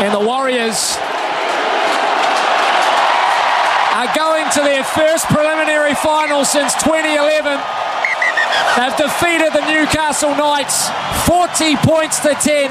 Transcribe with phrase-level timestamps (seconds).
[0.00, 0.96] And the Warriors
[3.98, 7.58] are going to their first preliminary final since 2011.
[8.78, 10.88] They've defeated the Newcastle Knights
[11.26, 12.70] 40 points to 10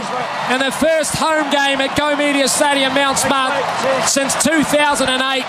[0.55, 3.51] in the first home game at Go Media Stadium, Mount Smart,
[4.07, 5.43] since 2008.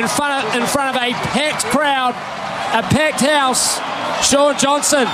[0.00, 2.16] In front of, in front of a packed crowd,
[2.72, 3.76] a packed house.
[4.24, 5.04] Shaun Johnson.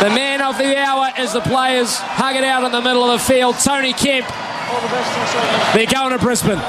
[0.00, 3.18] The man of the hour as the players hug it out in the middle of
[3.18, 3.56] the field.
[3.58, 4.26] Tony Kemp.
[5.74, 6.60] They're going to Brisbane.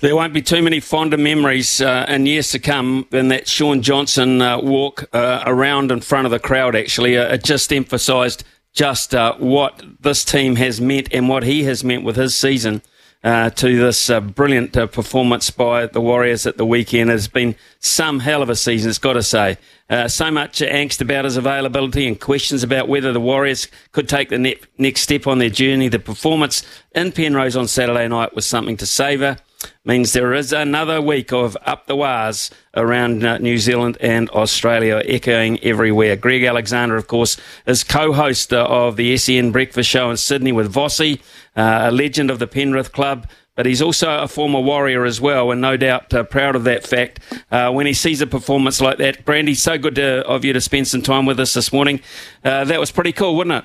[0.00, 3.82] There won't be too many fonder memories uh, in years to come than that Shaun
[3.82, 7.18] Johnson uh, walk uh, around in front of the crowd, actually.
[7.18, 11.84] Uh, it just emphasised just uh, what this team has meant and what he has
[11.84, 12.80] meant with his season.
[13.24, 17.08] Uh, to this uh, brilliant uh, performance by the Warriors at the weekend.
[17.08, 19.58] It's been some hell of a season, it's got to say.
[19.88, 24.30] Uh, so much angst about his availability and questions about whether the Warriors could take
[24.30, 25.86] the ne- next step on their journey.
[25.86, 26.64] The performance
[26.96, 29.36] in Penrose on Saturday night was something to savour
[29.84, 35.02] means there is another week of up the wires around uh, New Zealand and Australia,
[35.06, 36.16] echoing everywhere.
[36.16, 40.72] Greg Alexander, of course, is co-host uh, of the SEN Breakfast Show in Sydney with
[40.72, 41.20] Vossy,
[41.56, 43.26] uh, a legend of the Penrith Club.
[43.54, 46.86] But he's also a former warrior as well, and no doubt uh, proud of that
[46.86, 47.20] fact.
[47.50, 50.60] Uh, when he sees a performance like that, Brandy, so good to, of you to
[50.60, 52.00] spend some time with us this morning.
[52.42, 53.64] Uh, that was pretty cool, wasn't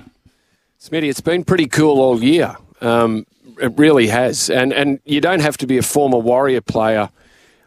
[0.76, 2.56] Smithy, it's been pretty cool all year.
[2.82, 3.26] Um,
[3.60, 4.50] it really has.
[4.50, 7.10] And and you don't have to be a former Warrior player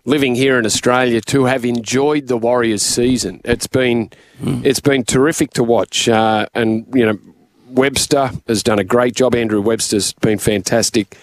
[0.06, 3.42] living here in Australia to have enjoyed the Warriors season.
[3.44, 4.10] It's been
[4.42, 4.66] mm.
[4.66, 6.10] it's been terrific to watch.
[6.10, 7.20] Uh, and you know,
[7.68, 9.36] Webster has done a great job.
[9.36, 11.18] Andrew Webster's been fantastic.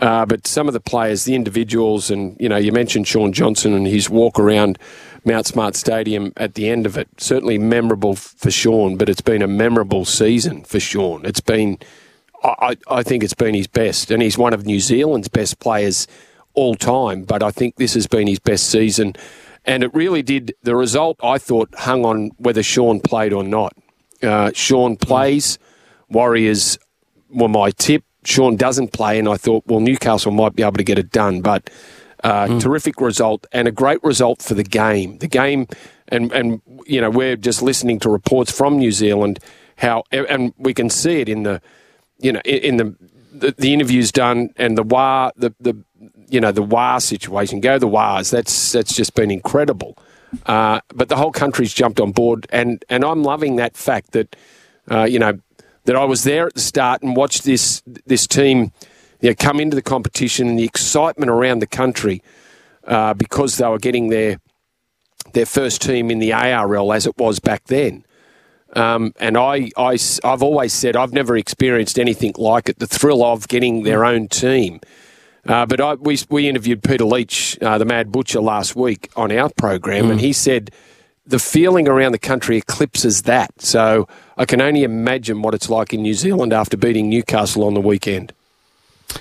[0.00, 3.74] Uh, but some of the players, the individuals, and you know, you mentioned Shaun Johnson
[3.74, 4.76] and his walk around
[5.24, 7.08] Mount Smart Stadium at the end of it.
[7.18, 11.24] Certainly memorable for Shaun, but it's been a memorable season for Shaun.
[11.24, 11.78] It's been
[12.44, 16.06] I, I think it's been his best, and he's one of New Zealand's best players
[16.52, 17.24] all time.
[17.24, 19.14] But I think this has been his best season,
[19.64, 20.54] and it really did.
[20.62, 23.74] The result I thought hung on whether Shaun played or not.
[24.22, 25.58] Uh, Shaun plays.
[26.08, 26.78] Warriors
[27.30, 28.04] were my tip.
[28.24, 31.40] Shaun doesn't play, and I thought, well, Newcastle might be able to get it done.
[31.40, 31.70] But
[32.22, 32.60] uh, mm.
[32.60, 35.18] terrific result and a great result for the game.
[35.18, 35.66] The game,
[36.08, 39.40] and and you know, we're just listening to reports from New Zealand
[39.76, 41.60] how, and we can see it in the
[42.24, 42.96] you know, in, in the,
[43.32, 45.76] the, the interviews done and the WAR, the, the
[46.28, 48.30] you know the WAR situation, go the WARs.
[48.30, 49.96] That's that's just been incredible.
[50.46, 54.34] Uh, but the whole country's jumped on board, and and I'm loving that fact that
[54.90, 55.38] uh, you know
[55.84, 58.72] that I was there at the start and watched this this team
[59.20, 62.22] you know, come into the competition and the excitement around the country
[62.86, 64.38] uh, because they were getting their
[65.32, 68.04] their first team in the ARL as it was back then.
[68.74, 73.24] Um, and I, I, I've always said I've never experienced anything like it the thrill
[73.24, 74.80] of getting their own team.
[75.46, 79.30] Uh, but I, we, we interviewed Peter Leitch, uh, the Mad Butcher, last week on
[79.30, 80.12] our program, mm.
[80.12, 80.70] and he said
[81.26, 83.60] the feeling around the country eclipses that.
[83.60, 87.74] So I can only imagine what it's like in New Zealand after beating Newcastle on
[87.74, 88.32] the weekend.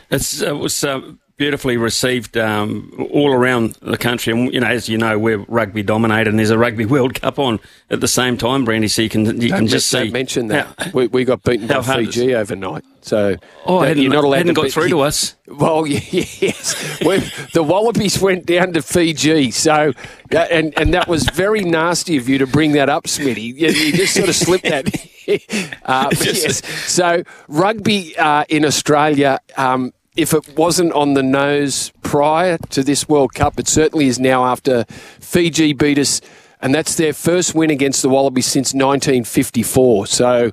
[0.09, 1.02] It's, it was uh,
[1.38, 4.33] beautifully received um, all around the country.
[4.33, 7.39] And you know, as you know, we're rugby dominated, and there's a rugby World Cup
[7.39, 8.88] on at the same time, Brandy.
[8.88, 10.09] So you can you don't can just see.
[10.09, 12.83] mention that how, we, we got beaten by Fiji overnight.
[13.01, 13.35] So
[13.66, 15.35] oh, you're not allowed to got be, through to us.
[15.45, 16.99] Well, yes,
[17.53, 19.51] the Wallabies went down to Fiji.
[19.51, 19.91] So
[20.31, 23.41] and and that was very nasty of you to bring that up, Smithy.
[23.41, 24.88] You, you just sort of slipped that.
[25.83, 26.65] uh, yes.
[26.89, 29.39] So rugby uh, in Australia.
[29.57, 34.19] Um, if it wasn't on the nose prior to this World Cup, it certainly is
[34.19, 36.21] now after Fiji beat us,
[36.62, 40.07] and that's their first win against the Wallabies since 1954.
[40.07, 40.51] So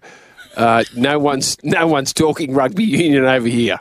[0.57, 3.81] uh, no one's no one's talking rugby union over here.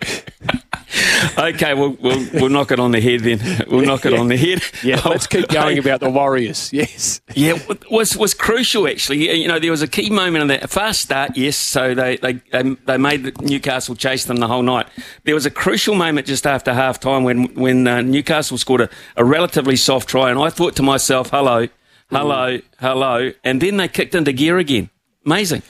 [1.38, 3.40] okay, we'll, we'll, we'll knock it on the head then.
[3.68, 4.18] We'll knock it yeah.
[4.18, 4.62] on the head.
[4.82, 6.72] Yeah, let's keep going about the Warriors.
[6.72, 7.20] Yes.
[7.34, 7.58] Yeah,
[7.90, 9.40] was was crucial actually.
[9.40, 11.36] You know, there was a key moment in that fast start.
[11.36, 14.86] Yes, so they they they made Newcastle chase them the whole night.
[15.24, 18.90] There was a crucial moment just after half time when when uh, Newcastle scored a,
[19.16, 21.66] a relatively soft try, and I thought to myself, "Hello,
[22.10, 22.62] hello, mm.
[22.78, 24.90] hello," and then they kicked into gear again.
[25.24, 25.62] Amazing.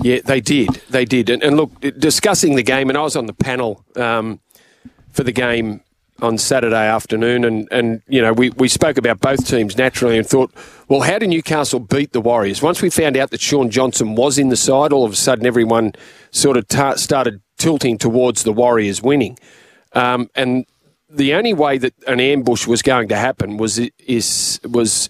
[0.00, 0.68] Yeah, they did.
[0.88, 1.28] They did.
[1.28, 4.40] And, and look, discussing the game, and I was on the panel um,
[5.12, 5.82] for the game
[6.20, 10.26] on Saturday afternoon, and, and you know we, we spoke about both teams naturally and
[10.26, 10.52] thought,
[10.88, 12.62] well, how did Newcastle beat the Warriors?
[12.62, 15.46] Once we found out that Shaun Johnson was in the side, all of a sudden
[15.46, 15.92] everyone
[16.30, 19.38] sort of ta- started tilting towards the Warriors winning,
[19.94, 20.64] um, and
[21.10, 25.08] the only way that an ambush was going to happen was is was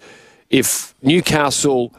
[0.49, 1.93] if Newcastle.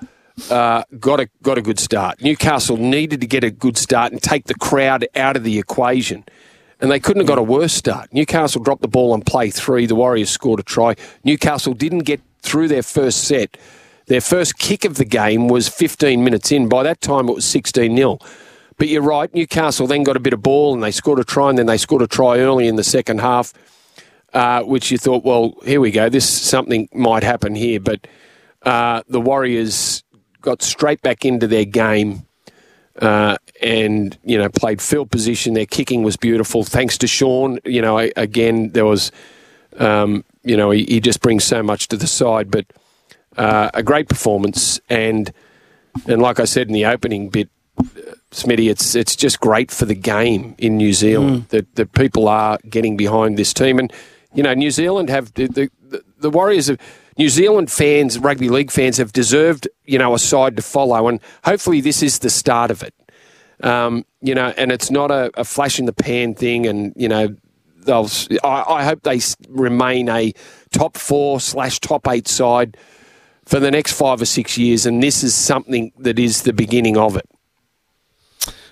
[0.50, 2.20] Uh, got a got a good start.
[2.20, 6.24] Newcastle needed to get a good start and take the crowd out of the equation
[6.84, 8.12] and they couldn't have got a worse start.
[8.12, 9.86] Newcastle dropped the ball on play three.
[9.86, 10.96] The Warriors scored a try.
[11.24, 13.56] Newcastle didn't get through their first set.
[14.04, 16.68] Their first kick of the game was 15 minutes in.
[16.68, 18.18] By that time, it was 16 0.
[18.76, 21.48] But you're right, Newcastle then got a bit of ball and they scored a try,
[21.48, 23.54] and then they scored a try early in the second half,
[24.34, 27.80] uh, which you thought, well, here we go, this something might happen here.
[27.80, 28.06] But
[28.60, 30.04] uh, the Warriors
[30.42, 32.26] got straight back into their game
[33.00, 35.54] uh, and you know played field position.
[35.54, 37.58] Their kicking was beautiful, thanks to Shaun.
[37.64, 39.10] You know, again there was,
[39.78, 42.50] um, you know, he, he, just brings so much to the side.
[42.50, 42.66] But
[43.36, 45.32] uh, a great performance, and
[46.06, 47.48] and like I said in the opening bit,
[48.30, 51.48] Smithy, it's it's just great for the game in New Zealand mm.
[51.48, 53.92] that that people are getting behind this team, and
[54.34, 55.70] you know, New Zealand have the the,
[56.24, 56.80] the Warriors have
[57.16, 61.20] New Zealand fans, rugby league fans, have deserved you know a side to follow, and
[61.44, 62.94] hopefully this is the start of it.
[63.62, 67.08] Um, you know, and it's not a, a, flash in the pan thing, and you
[67.08, 67.36] know,
[67.84, 68.08] they'll.
[68.42, 70.32] I, I hope they remain a
[70.72, 72.76] top four slash top eight side
[73.44, 76.96] for the next five or six years, and this is something that is the beginning
[76.96, 77.28] of it.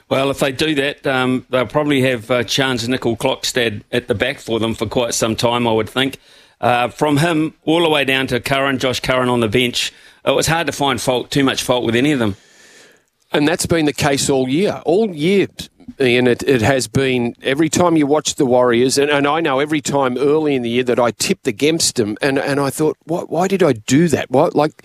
[0.09, 4.39] Well, if they do that, um, they'll probably have uh, Charnze Nicoll-Klokstad at the back
[4.39, 6.19] for them for quite some time, I would think.
[6.63, 9.93] Uh, from him all the way down to Curran, Josh Curran on the bench,
[10.25, 12.37] it was hard to find fault, too much fault with any of them.
[13.33, 14.81] And that's been the case all year.
[14.85, 15.49] All year,
[16.01, 19.59] Ian, it, it has been every time you watch the Warriors, and, and I know
[19.59, 22.97] every time early in the year that I tipped against them, and, and I thought,
[23.05, 24.31] why, why did I do that?
[24.31, 24.85] What like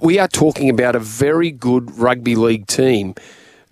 [0.00, 3.14] we are talking about a very good rugby league team,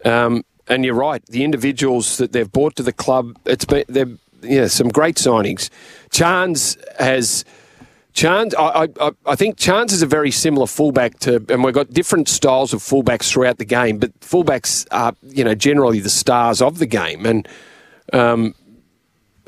[0.05, 1.25] um, and you're right.
[1.27, 5.71] The individuals that they've brought to the club, it's been they've yeah, some great signings.
[6.11, 7.45] Charnze has.
[8.13, 11.91] Charnze, I, I, I think Charnze is a very similar fullback to, and we've got
[11.91, 16.61] different styles of fullbacks throughout the game, but fullbacks are, you know, generally the stars
[16.61, 17.25] of the game.
[17.25, 17.49] And
[18.13, 18.57] um,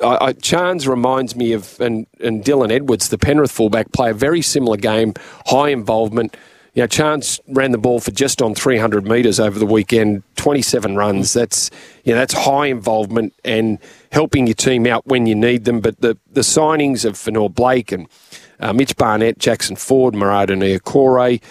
[0.01, 4.15] I, I, Charnze reminds me of, and, and Dylan Edwards, the Penrith fullback, play a
[4.15, 5.15] very similar game,
[5.47, 6.37] high involvement.
[6.75, 10.97] You know, Charnze ran the ball for just on 300 metres over the weekend, 27
[10.97, 11.35] runs.
[11.35, 11.71] That's,
[12.05, 13.79] you know, that's high involvement and
[14.11, 15.81] helping your team out when you need them.
[15.81, 18.09] But the, the signings of Fonua Blake and
[18.59, 21.43] uh, Mitch Barnett, Jackson Ford, Marata Niukore,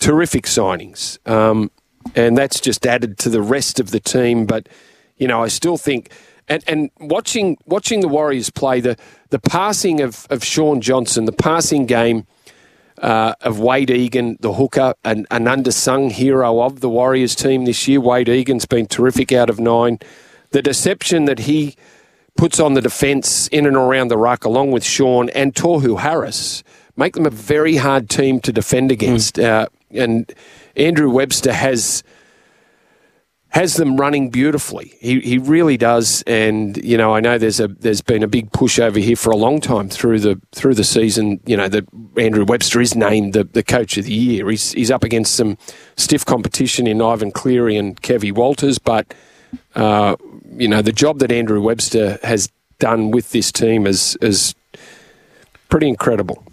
[0.00, 1.18] terrific signings.
[1.28, 1.70] Um,
[2.16, 4.44] and that's just added to the rest of the team.
[4.44, 4.68] But,
[5.18, 6.10] you know, I still think.
[6.48, 8.96] And, and watching watching the Warriors play, the,
[9.30, 12.26] the passing of, of Shaun Johnson, the passing game
[12.98, 17.88] uh, of Wade Egan, the hooker, an, an undersung hero of the Warriors team this
[17.88, 18.00] year.
[18.00, 19.98] Wade Egan's been terrific out of nine.
[20.50, 21.76] The deception that he
[22.36, 26.62] puts on the defence in and around the ruck, along with Shaun and Tohu Harris,
[26.96, 29.36] make them a very hard team to defend against.
[29.36, 29.44] Mm.
[29.44, 30.32] Uh, and
[30.76, 32.02] Andrew Webster has
[33.54, 34.96] has them running beautifully.
[35.00, 36.22] He he really does.
[36.26, 39.30] And you know, I know there's a there's been a big push over here for
[39.30, 41.38] a long time through the through the season.
[41.46, 41.84] You know that
[42.16, 44.50] Andrew Webster is named the, the coach of the year.
[44.50, 45.56] He's he's up against some
[45.96, 49.14] stiff competition in Ivan Cleary and Kevy Walters, but
[49.76, 50.16] uh,
[50.56, 52.50] you know the job that Andrew Webster has
[52.80, 54.56] done with this team is is
[55.68, 56.44] pretty incredible.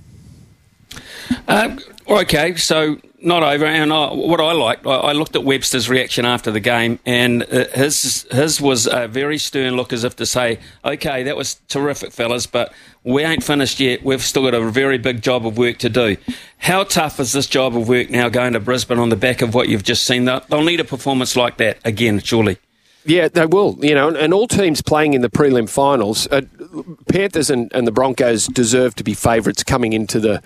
[1.47, 3.65] Uh, okay, so not over.
[3.65, 7.43] And I, what I liked, I, I, looked at Webster's reaction after the game, and
[7.43, 11.55] uh, his his was a very stern look, as if to say, "Okay, that was
[11.67, 12.73] terrific, fellas, but
[13.03, 14.03] we ain't finished yet.
[14.03, 16.17] We've still got a very big job of work to do."
[16.57, 19.53] How tough is this job of work now going to Brisbane on the back of
[19.53, 20.25] what you've just seen?
[20.25, 22.57] They'll need a performance like that again, surely.
[23.03, 23.77] Yeah, they will.
[23.81, 26.41] You know, and all teams playing in the prelim finals, uh,
[27.07, 30.43] Panthers and, and the Broncos deserve to be favourites coming into the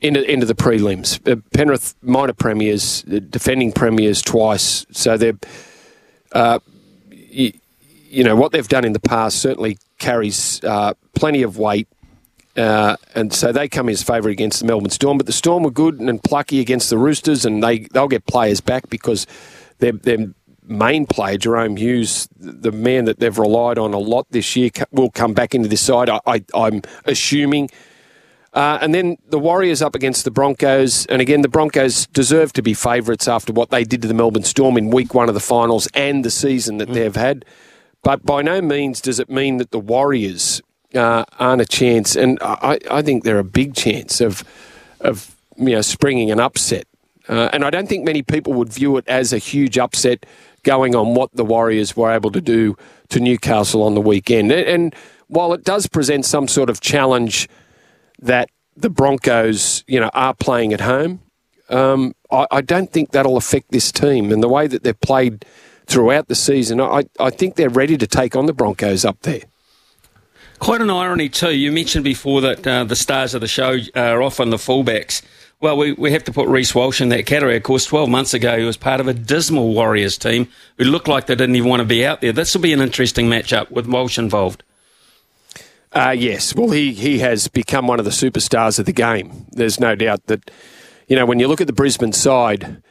[0.00, 1.20] into, into the prelims.
[1.30, 5.38] Uh, Penrith minor premiers, defending premiers twice, so they're,
[6.32, 6.58] uh,
[7.10, 7.52] you,
[8.08, 11.88] you, know, what they've done in the past certainly carries uh, plenty of weight.
[12.56, 15.70] Uh, and so they come as favourite against the Melbourne Storm, but the Storm were
[15.70, 19.28] good and plucky against the Roosters, and they they'll get players back because
[19.78, 20.26] their their
[20.68, 25.10] main player, Jahrome Hughes, the man that they've relied on a lot this year, will
[25.10, 26.08] come back into this side.
[26.10, 27.70] I, I, I'm assuming
[28.58, 31.06] Uh, and then the Warriors up against the Broncos.
[31.06, 34.42] And again, the Broncos deserve to be favourites after what they did to the Melbourne
[34.42, 36.94] Storm in week one of the finals and the season that mm.
[36.94, 37.44] they've had.
[38.02, 40.60] But by no means does it mean that the Warriors
[40.92, 42.16] uh, aren't a chance.
[42.16, 44.42] And I, I think they're a big chance of,
[45.02, 46.88] of you know, springing an upset.
[47.28, 50.26] Uh, and I don't think many people would view it as a huge upset
[50.64, 52.76] going on what the Warriors were able to do
[53.10, 54.50] to Newcastle on the weekend.
[54.50, 54.94] And, and
[55.28, 57.48] while it does present some sort of challenge
[58.20, 61.20] that the Broncos, you know, are playing at home,
[61.68, 65.44] um, I, I, don't think that'll affect this team and the way that they've played
[65.86, 66.80] throughout the season.
[66.80, 69.42] I, I think they're ready to take on the Broncos up there.
[70.58, 71.54] Quite an irony too.
[71.54, 75.22] You mentioned before that uh, the stars of the show are often the fullbacks.
[75.60, 77.56] Well, we, we have to put Reece Walsh in that category.
[77.56, 80.48] Of course, 12 months ago, he was part of a dismal Warriors team
[80.78, 82.32] who looked like they didn't even want to be out there.
[82.32, 84.62] This will be an interesting matchup with Walsh involved.
[85.92, 86.54] Uh, yes.
[86.54, 89.46] Well, he, he has become one of the superstars of the game.
[89.52, 90.50] There's no doubt that,
[91.06, 92.82] you know, when you look at the Brisbane side,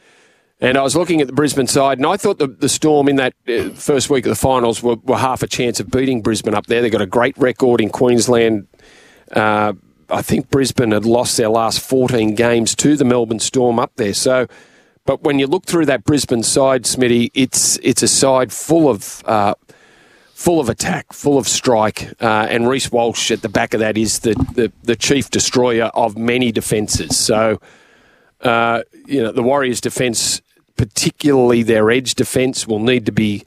[0.60, 3.16] and I was looking at the Brisbane side, and I thought the, the Storm in
[3.16, 6.54] that uh, first week of the finals were, were half a chance of beating Brisbane
[6.54, 6.82] up there.
[6.82, 8.66] They've got a great record in Queensland.
[9.30, 9.74] Uh,
[10.10, 14.14] I think Brisbane had lost their last 14 games to the Melbourne Storm up there.
[14.14, 14.48] So,
[15.04, 19.22] but when you look through that Brisbane side, Smithy, it's it's a side full of
[19.26, 19.54] uh,
[20.38, 23.98] full of attack, full of strike, uh, and Reece Walsh at the back of that
[23.98, 27.18] is the, the, the chief destroyer of many defences.
[27.18, 27.60] So,
[28.42, 30.40] uh, you know, the Warriors' defence,
[30.76, 33.44] particularly their edge defence, will need to be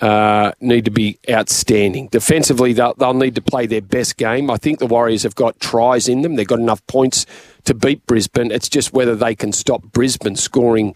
[0.00, 2.06] uh, need to be outstanding.
[2.06, 4.48] Defensively, they'll, they'll, need to play their best game.
[4.48, 6.36] I think the Warriors have got tries in them.
[6.36, 7.26] They've got enough points
[7.64, 8.52] to beat Brisbane.
[8.52, 10.94] It's just whether they can stop Brisbane scoring,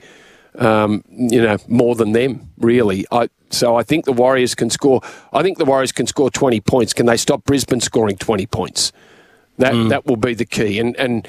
[0.59, 2.50] um, you know, more than them.
[2.59, 5.00] Really, I, so I think the Warriors can score.
[5.32, 6.92] I think the Warriors can score twenty points.
[6.92, 8.92] Can they stop Brisbane scoring twenty points?
[9.59, 9.88] That mm.
[9.90, 10.78] that will be the key.
[10.78, 11.28] And and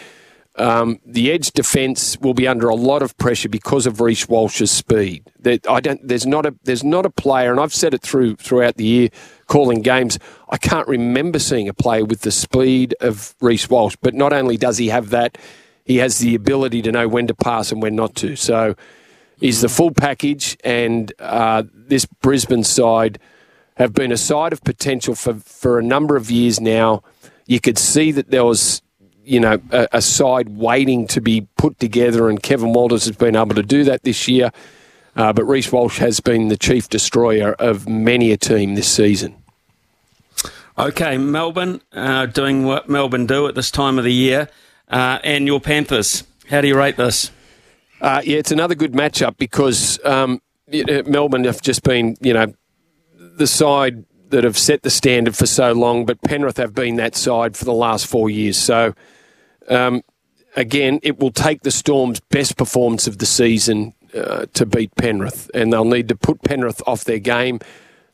[0.56, 4.70] um, the edge defence will be under a lot of pressure because of Reece Walsh's
[4.70, 5.24] speed.
[5.68, 6.08] I don't.
[6.08, 6.56] There's not a.
[6.64, 9.10] There's not a player, and I've said it through throughout the year,
[9.48, 10.20] calling games.
[10.50, 13.96] I can't remember seeing a player with the speed of Reece Walsh.
[14.00, 15.40] But not only does he have that,
[15.86, 18.36] he has the ability to know when to pass and when not to.
[18.36, 18.76] So,
[19.44, 23.20] he's the full package, and uh, this Brisbane side
[23.76, 27.04] have been a side of potential for for a number of years now.
[27.46, 28.82] You could see that there was
[29.26, 33.36] you know, a, a, side waiting to be put together, and Kevin Walters has been
[33.36, 34.52] able to do that this year.
[35.16, 39.36] Uh, but Reece Walsh has been the chief destroyer of many a team this season.
[40.78, 44.50] Okay, Melbourne uh, doing what Melbourne do at this time of the year,
[44.90, 46.24] uh, and your Panthers.
[46.50, 47.32] How do you rate this?
[48.04, 52.54] Uh, yeah, it's another good matchup because um, Melbourne have just been, you know,
[53.16, 57.16] the side that have set the standard for so long, but Penrith have been that
[57.16, 58.58] side for the last four years.
[58.58, 58.94] So
[59.70, 60.02] um,
[60.58, 65.50] again, it will take the Storm's best performance of the season uh, to beat Penrith,
[65.54, 67.60] and they'll need to put Penrith off their game,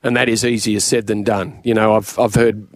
[0.04, 1.62] and that is easier said than done.
[1.64, 2.68] You know, I've I've heard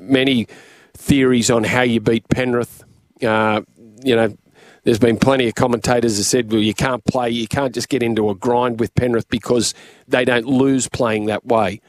[0.00, 0.48] many
[0.94, 2.82] theories on how you beat Penrith.
[3.22, 3.62] Uh,
[4.02, 4.36] you know,
[4.84, 8.02] there's been plenty of commentators that said, well, you can't play, you can't just get
[8.02, 9.74] into a grind with Penrith because
[10.06, 11.80] they don't lose playing that way.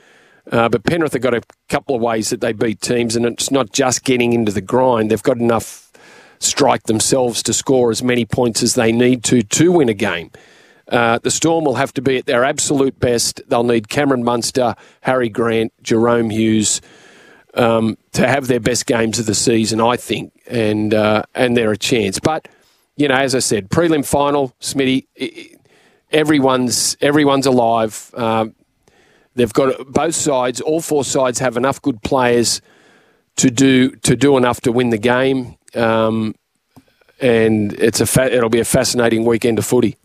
[0.52, 3.52] Uh, but Penrith have got a couple of ways that they beat teams, and it's
[3.52, 5.12] not just getting into the grind.
[5.12, 5.92] They've got enough
[6.40, 10.32] strike themselves to score as many points as they need to to win a game.
[10.88, 13.42] Uh, the Storm will have to be at their absolute best.
[13.48, 16.82] They'll need Cameron Munster, Harry Grant, Jahrome Hughes
[17.54, 21.72] um, to have their best games of the season, I think, and uh, and they're
[21.72, 22.20] a chance.
[22.20, 22.48] But
[23.00, 25.08] you know, as I said, prelim final, Smithy,
[26.12, 28.12] everyone's everyone's alive.
[28.14, 28.54] Um,
[29.36, 30.60] they've got both sides.
[30.60, 32.62] All four sides have enough good players
[33.38, 35.56] to do to do enough to win the game.
[35.76, 36.36] Um,
[37.22, 39.96] and it's a fa- it'll be a fascinating weekend of footy.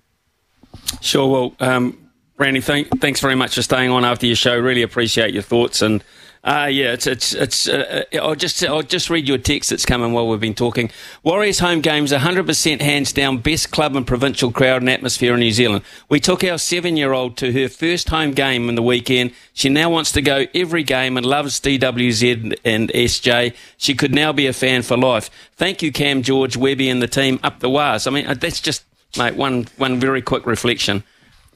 [1.01, 1.31] Sure.
[1.31, 1.99] Well, um,
[2.37, 4.57] Brandy, thanks very much for staying on after your show.
[4.57, 6.03] Really appreciate your thoughts and
[6.45, 7.67] uh, yeah, it's it's it's.
[7.67, 10.91] Uh, uh, I'll just I'll just read your text that's coming while we've been talking.
[11.23, 15.53] Warriors home games, 100% hands down, best club and provincial crowd and atmosphere in New
[15.53, 15.85] Zealand.
[16.11, 19.33] We took our seven-year-old to her first home game in the weekend.
[19.55, 23.55] She now wants to go every game and loves DWZ and SJ.
[23.79, 25.31] She could now be a fan for life.
[25.57, 28.07] Thank you, Cam George, Webby, and the team up the wires.
[28.07, 28.85] I mean, uh, that's just
[29.17, 31.05] mate one one very quick reflection.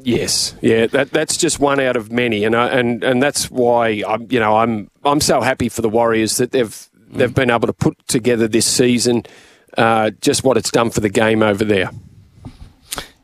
[0.00, 4.02] Yes, yeah, that that's just one out of many, and I, and and that's why
[4.06, 7.66] I'm you know I'm I'm so happy for the Warriors that they've they've been able
[7.66, 9.24] to put together this season,
[9.76, 11.90] uh, just what it's done for the game over there.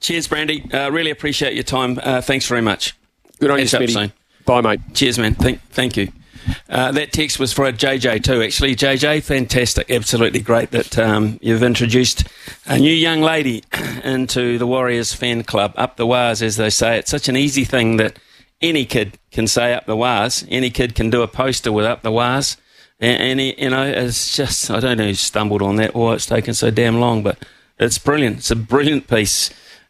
[0.01, 0.71] Cheers, Brandy.
[0.73, 1.99] Uh, really appreciate your time.
[2.03, 2.95] Uh, thanks very much.
[3.39, 4.13] Good on Catch you, Smithy.
[4.45, 4.81] Bye, mate.
[4.95, 5.35] Cheers, man.
[5.35, 6.13] Thank thank you.
[6.69, 8.77] Uh, that text was for a JJ too, actually.
[8.77, 9.91] JJ, fantastic.
[9.91, 12.25] Absolutely great that um, you've introduced
[12.67, 13.65] a new young lady
[14.05, 15.73] into the Warriors fan club.
[15.77, 16.99] Up the wires, as they say.
[16.99, 18.19] It's such an easy thing that
[18.61, 20.45] any kid can say up the wires.
[20.49, 22.57] Any kid can do a poster with up the wires.
[23.01, 26.27] And, and you know, it's just, I don't know who stumbled on that, why it's
[26.27, 27.39] taken so damn long, but
[27.79, 28.39] it's brilliant.
[28.39, 29.51] It's a brilliant piece.